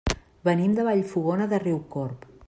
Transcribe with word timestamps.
Venim 0.47 0.71
de 0.79 0.85
Vallfogona 0.87 1.47
de 1.53 1.59
Riucorb. 1.65 2.27